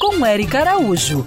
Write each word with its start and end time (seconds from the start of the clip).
Com 0.00 0.24
Eric 0.24 0.56
Araújo. 0.56 1.26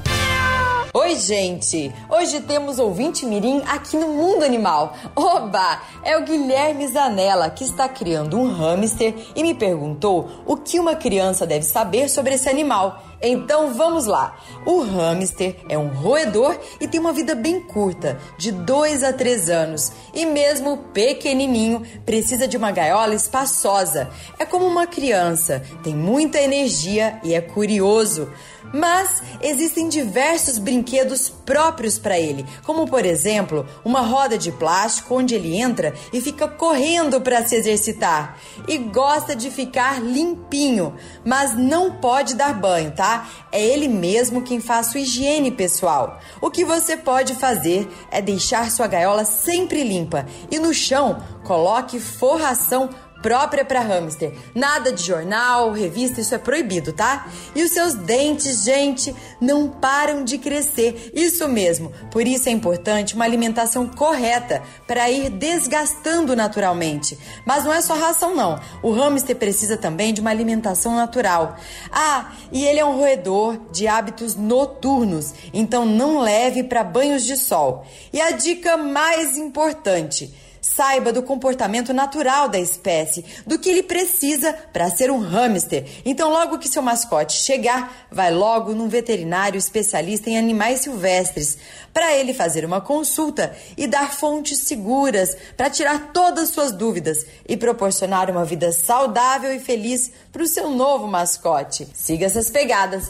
Oi, 0.92 1.16
gente! 1.20 1.94
Hoje 2.22 2.40
temos 2.42 2.78
ouvinte 2.78 3.26
mirim 3.26 3.64
aqui 3.66 3.98
no 3.98 4.10
Mundo 4.10 4.46
Animal. 4.46 4.96
Oba! 5.16 5.82
É 6.04 6.16
o 6.16 6.24
Guilherme 6.24 6.88
Zanella 6.88 7.50
que 7.50 7.64
está 7.64 7.90
criando 7.90 8.38
um 8.38 8.54
hamster 8.54 9.16
e 9.36 9.42
me 9.42 9.56
perguntou 9.56 10.30
o 10.46 10.56
que 10.56 10.80
uma 10.80 10.96
criança 10.96 11.48
deve 11.48 11.66
saber 11.66 12.10
sobre 12.10 12.36
esse 12.36 12.48
animal. 12.48 13.02
Então 13.22 13.74
vamos 13.74 14.06
lá. 14.06 14.38
O 14.66 14.82
hamster 14.82 15.56
é 15.70 15.78
um 15.78 15.90
roedor 15.90 16.58
e 16.80 16.88
tem 16.88 17.00
uma 17.00 17.14
vida 17.14 17.36
bem 17.36 17.60
curta, 17.60 18.20
de 18.38 18.52
2 18.52 19.04
a 19.04 19.14
3 19.14 19.50
anos, 19.50 19.92
e 20.14 20.26
mesmo 20.26 20.78
pequenininho 20.92 21.84
precisa 22.04 22.48
de 22.48 22.58
uma 22.58 22.72
gaiola 22.72 23.14
espaçosa. 23.14 24.10
É 24.40 24.46
como 24.46 24.66
uma 24.66 24.88
criança, 24.88 25.62
tem 25.84 25.96
muita 25.96 26.40
energia 26.40 27.20
e 27.24 27.34
é 27.34 27.42
curioso. 27.42 28.28
Mas 28.74 29.22
existem 29.42 29.90
diversos 29.90 30.58
brinquedos 30.58 31.30
próprios 31.30 32.00
para 32.00 32.11
ele, 32.20 32.46
como 32.64 32.88
por 32.88 33.06
exemplo, 33.06 33.66
uma 33.84 34.02
roda 34.02 34.38
de 34.38 34.52
plástico 34.52 35.16
onde 35.16 35.36
ele 35.36 35.56
entra 35.56 35.94
e 36.12 36.22
fica 36.22 36.48
correndo 36.48 37.22
para 37.22 37.46
se 37.46 37.56
exercitar. 37.56 38.38
E 38.68 38.78
gosta 38.78 39.36
de 39.36 39.50
ficar 39.50 40.02
limpinho, 40.02 40.96
mas 41.26 41.58
não 41.58 41.94
pode 41.94 42.36
dar 42.36 42.54
banho, 42.54 42.92
tá? 42.92 43.28
É 43.52 43.64
ele 43.64 43.88
mesmo 43.88 44.42
quem 44.42 44.60
faz 44.60 44.88
sua 44.88 45.02
higiene 45.02 45.52
pessoal. 45.52 46.20
O 46.42 46.50
que 46.50 46.64
você 46.66 46.98
pode 46.98 47.36
fazer 47.36 47.90
é 48.10 48.22
deixar 48.22 48.72
sua 48.72 48.88
gaiola 48.88 49.26
sempre 49.26 49.84
limpa 49.84 50.26
e 50.50 50.60
no 50.60 50.74
chão 50.74 51.22
coloque 51.44 52.00
forração 52.00 52.90
própria 53.22 53.64
para 53.64 53.80
hamster. 53.82 54.34
Nada 54.54 54.92
de 54.92 55.04
jornal, 55.04 55.72
revista, 55.72 56.22
isso 56.22 56.36
é 56.36 56.38
proibido, 56.38 56.94
tá? 56.94 57.28
E 57.56 57.64
os 57.64 57.72
seus 57.72 57.94
dentes, 57.94 58.64
gente, 58.64 59.16
não 59.40 59.68
param 59.70 60.24
de 60.24 60.38
crescer. 60.38 61.12
Isso 61.14 61.48
mesmo. 61.48 61.92
Por 62.12 62.28
isso 62.28 62.50
é 62.50 62.52
importante 62.52 63.16
uma 63.16 63.26
alimentação 63.26 63.88
correta 63.88 64.62
para 64.88 65.10
ir 65.10 65.30
desgastando 65.30 66.36
naturalmente. 66.36 67.18
Mas 67.46 67.64
não 67.64 67.74
é 67.74 67.82
só 67.82 67.94
ração 67.94 68.36
não. 68.36 68.60
O 68.82 68.92
hamster 68.92 69.36
precisa 69.36 69.78
também 69.78 70.14
de 70.14 70.22
uma 70.22 70.30
alimentação 70.30 70.96
natural. 70.96 71.58
Ah, 71.92 72.32
e 72.52 72.66
ele 72.66 72.80
é 72.80 72.86
um 72.86 72.98
roedor 72.98 73.58
de 73.72 73.88
hábitos 73.88 74.36
noturnos, 74.36 75.34
então 75.54 75.86
não 75.86 76.20
leve 76.20 76.64
para 76.64 76.84
banhos 76.84 77.24
de 77.24 77.38
sol. 77.38 77.86
E 78.12 78.20
a 78.20 78.32
dica 78.32 78.78
mais 78.78 79.38
importante, 79.38 80.34
Saiba 80.62 81.12
do 81.12 81.24
comportamento 81.24 81.92
natural 81.92 82.48
da 82.48 82.60
espécie, 82.60 83.26
do 83.48 83.58
que 83.58 83.68
ele 83.68 83.82
precisa 83.82 84.54
para 84.72 84.92
ser 84.92 85.10
um 85.10 85.18
hamster. 85.18 85.84
Então, 86.06 86.30
logo 86.30 86.60
que 86.60 86.70
seu 86.70 86.84
mascote 86.84 87.34
chegar, 87.34 88.08
vai 88.12 88.32
logo 88.32 88.74
num 88.74 88.88
veterinário 88.88 89.58
especialista 89.58 90.30
em 90.30 90.38
animais 90.38 90.82
silvestres 90.82 91.58
para 91.92 92.16
ele 92.16 92.34
fazer 92.34 92.64
uma 92.64 92.80
consulta 92.80 93.56
e 93.76 93.88
dar 93.88 94.14
fontes 94.14 94.60
seguras 94.60 95.36
para 95.58 95.70
tirar 95.70 96.12
todas 96.14 96.44
as 96.46 96.50
suas 96.52 96.72
dúvidas 96.72 97.26
e 97.48 97.58
proporcionar 97.58 98.30
uma 98.30 98.46
vida 98.46 98.72
saudável 98.72 99.54
e 99.54 99.60
feliz 99.60 100.12
para 100.32 100.44
o 100.44 100.48
seu 100.48 100.70
novo 100.70 101.08
mascote. 101.08 101.88
Siga 101.94 102.28
essas 102.28 102.50
pegadas. 102.50 103.10